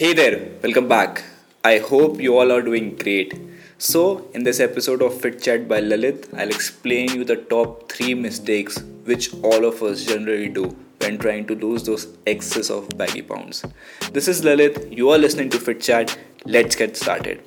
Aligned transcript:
Hey 0.00 0.14
there, 0.14 0.48
welcome 0.62 0.88
back. 0.88 1.22
I 1.62 1.76
hope 1.76 2.22
you 2.22 2.38
all 2.38 2.50
are 2.50 2.62
doing 2.62 2.96
great. 2.96 3.38
So, 3.76 4.30
in 4.32 4.44
this 4.44 4.58
episode 4.58 5.02
of 5.02 5.20
Fit 5.20 5.42
Chat 5.42 5.68
by 5.68 5.82
Lalit, 5.82 6.26
I'll 6.38 6.48
explain 6.48 7.10
you 7.10 7.22
the 7.22 7.36
top 7.36 7.92
3 7.92 8.14
mistakes 8.14 8.78
which 9.04 9.34
all 9.42 9.66
of 9.66 9.82
us 9.82 10.06
generally 10.06 10.48
do 10.48 10.74
when 11.02 11.18
trying 11.18 11.46
to 11.48 11.54
lose 11.54 11.82
those 11.82 12.06
excess 12.26 12.70
of 12.70 12.88
baggy 12.96 13.20
pounds. 13.20 13.62
This 14.14 14.26
is 14.26 14.40
Lalit, 14.40 14.90
you 14.90 15.10
are 15.10 15.18
listening 15.18 15.50
to 15.50 15.58
Fit 15.58 15.82
Chat. 15.82 16.18
Let's 16.46 16.76
get 16.76 16.96
started. 16.96 17.42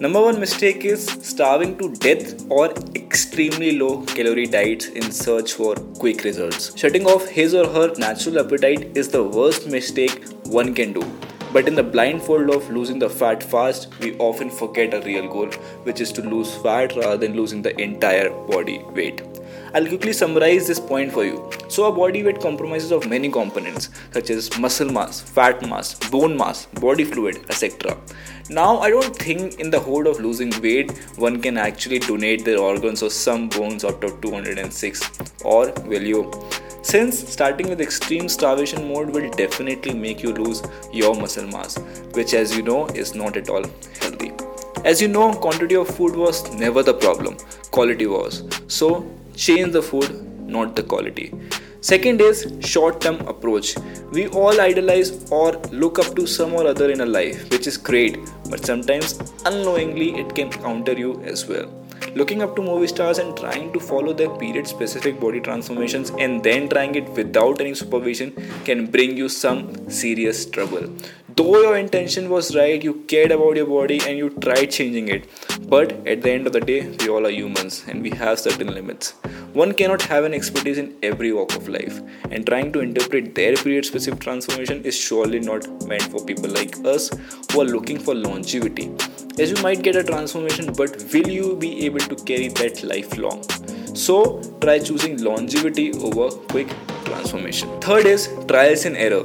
Number 0.00 0.22
one 0.22 0.40
mistake 0.40 0.86
is 0.86 1.04
starving 1.20 1.76
to 1.76 1.92
death 1.96 2.46
or 2.48 2.70
extremely 2.96 3.78
low 3.78 4.06
calorie 4.06 4.46
diets 4.46 4.86
in 4.86 5.12
search 5.12 5.52
for 5.52 5.74
quick 5.74 6.24
results. 6.24 6.74
Shutting 6.78 7.04
off 7.04 7.28
his 7.28 7.54
or 7.54 7.68
her 7.68 7.94
natural 7.96 8.38
appetite 8.38 8.96
is 8.96 9.10
the 9.10 9.22
worst 9.22 9.68
mistake 9.68 10.24
one 10.46 10.74
can 10.74 10.94
do 10.94 11.04
but 11.52 11.66
in 11.66 11.74
the 11.74 11.82
blindfold 11.82 12.50
of 12.50 12.70
losing 12.70 12.98
the 12.98 13.10
fat 13.10 13.42
fast, 13.42 13.88
we 14.00 14.16
often 14.18 14.50
forget 14.50 14.94
a 14.94 15.00
real 15.00 15.28
goal, 15.28 15.48
which 15.82 16.00
is 16.00 16.12
to 16.12 16.22
lose 16.22 16.54
fat 16.56 16.94
rather 16.96 17.16
than 17.16 17.34
losing 17.34 17.62
the 17.62 17.78
entire 17.80 18.30
body 18.30 18.78
weight. 18.94 19.22
I'll 19.74 19.86
quickly 19.86 20.12
summarize 20.12 20.66
this 20.66 20.80
point 20.80 21.12
for 21.12 21.24
you. 21.24 21.48
So, 21.68 21.84
a 21.84 21.92
body 21.92 22.22
weight 22.22 22.40
comprises 22.40 22.90
of 22.90 23.08
many 23.08 23.30
components 23.30 23.90
such 24.12 24.30
as 24.30 24.58
muscle 24.58 24.90
mass, 24.90 25.20
fat 25.20 25.62
mass, 25.68 25.94
bone 26.10 26.36
mass, 26.36 26.66
body 26.66 27.04
fluid, 27.04 27.38
etc. 27.48 27.96
Now, 28.48 28.78
I 28.78 28.90
don't 28.90 29.14
think 29.14 29.60
in 29.60 29.70
the 29.70 29.78
hope 29.78 30.06
of 30.06 30.18
losing 30.18 30.50
weight, 30.60 30.90
one 31.16 31.40
can 31.40 31.56
actually 31.56 32.00
donate 32.00 32.44
their 32.44 32.58
organs 32.58 33.02
or 33.02 33.10
some 33.10 33.48
bones 33.48 33.84
out 33.84 34.02
of 34.02 34.20
206. 34.20 35.10
Or 35.44 35.72
you? 35.88 36.30
Since 36.82 37.28
starting 37.28 37.68
with 37.68 37.80
extreme 37.80 38.28
starvation 38.28 38.88
mode 38.88 39.10
will 39.10 39.30
definitely 39.30 39.92
make 39.92 40.22
you 40.22 40.32
lose 40.32 40.62
your 40.92 41.14
muscle 41.14 41.46
mass, 41.46 41.78
which 42.12 42.32
as 42.32 42.56
you 42.56 42.62
know 42.62 42.86
is 42.86 43.14
not 43.14 43.36
at 43.36 43.50
all 43.50 43.64
healthy. 44.00 44.32
As 44.84 45.02
you 45.02 45.08
know, 45.08 45.32
quantity 45.32 45.76
of 45.76 45.88
food 45.88 46.16
was 46.16 46.50
never 46.54 46.82
the 46.82 46.94
problem, 46.94 47.36
quality 47.70 48.06
was. 48.06 48.44
So, 48.68 49.06
change 49.36 49.72
the 49.72 49.82
food, 49.82 50.08
not 50.48 50.74
the 50.74 50.82
quality. 50.82 51.34
Second 51.82 52.20
is 52.22 52.50
short 52.60 53.00
term 53.02 53.20
approach. 53.28 53.76
We 54.10 54.28
all 54.28 54.58
idolize 54.60 55.30
or 55.30 55.52
look 55.72 55.98
up 55.98 56.16
to 56.16 56.26
some 56.26 56.54
or 56.54 56.66
other 56.66 56.90
in 56.90 57.02
a 57.02 57.06
life, 57.06 57.50
which 57.50 57.66
is 57.66 57.76
great, 57.76 58.18
but 58.48 58.64
sometimes 58.64 59.20
unknowingly 59.44 60.18
it 60.18 60.34
can 60.34 60.50
counter 60.50 60.92
you 60.92 61.20
as 61.22 61.46
well 61.46 61.79
looking 62.14 62.42
up 62.42 62.56
to 62.56 62.62
movie 62.62 62.86
stars 62.86 63.18
and 63.18 63.36
trying 63.36 63.72
to 63.72 63.80
follow 63.80 64.12
their 64.12 64.30
period 64.30 64.66
specific 64.66 65.20
body 65.20 65.40
transformations 65.40 66.10
and 66.18 66.42
then 66.42 66.68
trying 66.68 66.94
it 66.94 67.08
without 67.10 67.60
any 67.60 67.74
supervision 67.74 68.32
can 68.64 68.86
bring 68.86 69.16
you 69.16 69.28
some 69.28 69.90
serious 69.90 70.46
trouble. 70.46 70.88
Though 71.36 71.60
your 71.60 71.76
intention 71.76 72.28
was 72.28 72.54
right 72.56 72.82
you 72.82 72.94
cared 73.08 73.32
about 73.32 73.56
your 73.56 73.66
body 73.66 74.00
and 74.06 74.18
you 74.18 74.30
tried 74.30 74.66
changing 74.66 75.08
it. 75.08 75.28
But 75.68 75.92
at 76.06 76.22
the 76.22 76.30
end 76.32 76.46
of 76.46 76.52
the 76.52 76.60
day 76.60 76.88
we 76.98 77.08
all 77.08 77.26
are 77.26 77.30
humans 77.30 77.84
and 77.86 78.02
we 78.02 78.10
have 78.10 78.38
certain 78.38 78.74
limits 78.74 79.14
one 79.52 79.72
cannot 79.74 80.02
have 80.02 80.24
an 80.24 80.32
expertise 80.32 80.78
in 80.78 80.96
every 81.02 81.32
walk 81.32 81.54
of 81.56 81.68
life 81.68 82.00
and 82.30 82.46
trying 82.46 82.72
to 82.72 82.80
interpret 82.80 83.34
their 83.34 83.56
period 83.56 83.84
specific 83.84 84.20
transformation 84.20 84.82
is 84.84 84.96
surely 84.96 85.40
not 85.40 85.66
meant 85.86 86.04
for 86.04 86.24
people 86.24 86.48
like 86.50 86.76
us 86.84 87.10
who 87.50 87.60
are 87.60 87.64
looking 87.64 87.98
for 87.98 88.14
longevity. 88.14 88.92
As 89.40 89.50
you 89.50 89.60
might 89.62 89.82
get 89.82 89.96
a 89.96 90.04
transformation 90.04 90.72
but 90.72 91.04
will 91.12 91.28
you 91.28 91.56
be 91.56 91.84
able 91.84 91.98
to 91.98 92.14
carry 92.24 92.48
that 92.48 92.84
lifelong? 92.84 93.42
So 93.94 94.40
try 94.60 94.78
choosing 94.78 95.22
longevity 95.22 95.92
over 95.94 96.30
quick 96.30 96.68
transformation. 97.04 97.80
Third 97.80 98.06
is 98.06 98.28
trials 98.46 98.84
and 98.84 98.96
error. 98.96 99.24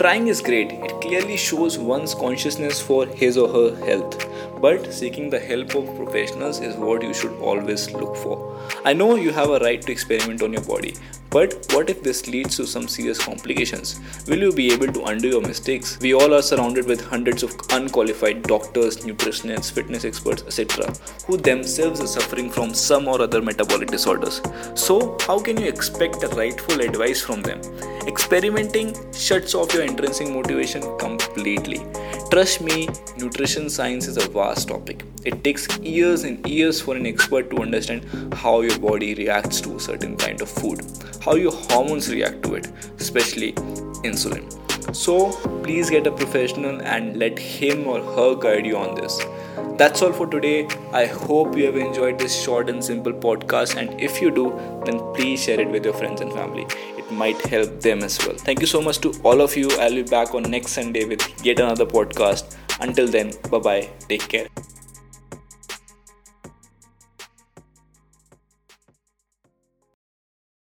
Trying 0.00 0.28
is 0.28 0.40
great. 0.40 0.72
It 0.72 1.00
clearly 1.00 1.36
shows 1.36 1.78
one's 1.78 2.14
consciousness 2.14 2.80
for 2.80 3.06
his 3.06 3.36
or 3.36 3.48
her 3.48 3.86
health 3.86 4.24
but 4.60 4.92
seeking 4.92 5.30
the 5.30 5.38
help 5.38 5.74
of 5.74 5.94
professionals 5.96 6.60
is 6.60 6.76
what 6.76 7.02
you 7.02 7.14
should 7.14 7.32
always 7.40 7.90
look 7.92 8.16
for. 8.16 8.36
I 8.84 8.92
know 8.92 9.16
you 9.16 9.32
have 9.32 9.50
a 9.50 9.58
right 9.58 9.80
to 9.82 9.92
experiment 9.92 10.42
on 10.42 10.52
your 10.52 10.62
body, 10.62 10.94
but 11.30 11.66
what 11.72 11.88
if 11.88 12.02
this 12.02 12.26
leads 12.26 12.56
to 12.56 12.66
some 12.66 12.88
serious 12.88 13.22
complications? 13.24 14.00
Will 14.26 14.38
you 14.38 14.52
be 14.52 14.72
able 14.72 14.92
to 14.92 15.04
undo 15.04 15.28
your 15.28 15.40
mistakes? 15.40 15.96
We 16.00 16.12
all 16.12 16.34
are 16.34 16.42
surrounded 16.42 16.86
with 16.86 17.00
hundreds 17.00 17.44
of 17.44 17.54
unqualified 17.70 18.42
doctors, 18.42 18.98
nutritionists, 18.98 19.70
fitness 19.70 20.04
experts, 20.04 20.42
etc., 20.42 20.92
who 21.26 21.36
themselves 21.36 22.00
are 22.00 22.08
suffering 22.08 22.50
from 22.50 22.74
some 22.74 23.06
or 23.06 23.22
other 23.22 23.40
metabolic 23.40 23.90
disorders. 23.90 24.42
So, 24.74 25.16
how 25.20 25.38
can 25.38 25.60
you 25.60 25.68
expect 25.68 26.20
the 26.20 26.28
rightful 26.28 26.80
advice 26.80 27.22
from 27.22 27.42
them? 27.42 27.60
Experimenting 28.08 28.96
shuts 29.12 29.54
off 29.54 29.72
your 29.72 29.84
intrinsic 29.84 30.28
motivation 30.28 30.82
completely. 30.98 31.80
Trust 32.30 32.60
me, 32.60 32.88
nutrition 33.18 33.70
science 33.70 34.08
is 34.08 34.16
a 34.16 34.28
vast 34.50 34.68
topic. 34.68 35.04
It 35.24 35.42
takes 35.44 35.66
years 35.78 36.24
and 36.24 36.46
years 36.46 36.80
for 36.80 36.96
an 36.96 37.06
expert 37.06 37.50
to 37.50 37.58
understand 37.66 38.34
how 38.34 38.60
your 38.62 38.78
body 38.78 39.14
reacts 39.14 39.60
to 39.62 39.76
a 39.76 39.80
certain 39.80 40.16
kind 40.16 40.40
of 40.40 40.48
food, 40.48 40.80
how 41.24 41.34
your 41.34 41.52
hormones 41.52 42.10
react 42.10 42.42
to 42.44 42.54
it, 42.54 42.72
especially 42.98 43.52
insulin. 44.10 44.46
So, 44.94 45.32
please 45.62 45.90
get 45.90 46.06
a 46.06 46.10
professional 46.10 46.80
and 46.82 47.16
let 47.16 47.38
him 47.38 47.86
or 47.86 48.00
her 48.14 48.34
guide 48.34 48.66
you 48.66 48.76
on 48.76 48.94
this. 48.94 49.20
That's 49.80 50.02
all 50.02 50.12
for 50.12 50.26
today. 50.26 50.68
I 50.92 51.06
hope 51.06 51.56
you 51.56 51.66
have 51.66 51.76
enjoyed 51.76 52.18
this 52.18 52.34
short 52.44 52.68
and 52.68 52.84
simple 52.84 53.12
podcast. 53.12 53.76
And 53.76 54.00
if 54.08 54.20
you 54.20 54.30
do, 54.30 54.46
then 54.84 54.98
please 55.14 55.44
share 55.44 55.60
it 55.60 55.70
with 55.70 55.84
your 55.84 55.94
friends 55.94 56.20
and 56.20 56.32
family. 56.32 56.66
It 56.98 57.12
might 57.12 57.40
help 57.46 57.80
them 57.80 58.02
as 58.08 58.18
well. 58.26 58.36
Thank 58.48 58.60
you 58.60 58.66
so 58.66 58.82
much 58.82 58.98
to 59.06 59.14
all 59.22 59.40
of 59.40 59.56
you. 59.56 59.70
I'll 59.78 59.94
be 59.94 60.02
back 60.02 60.34
on 60.34 60.42
next 60.42 60.72
Sunday 60.72 61.04
with 61.04 61.22
yet 61.46 61.60
another 61.60 61.86
podcast. 61.86 62.56
Until 62.80 63.06
then, 63.06 63.32
bye 63.50 63.58
bye. 63.58 63.88
Take 64.08 64.28
care. 64.28 64.48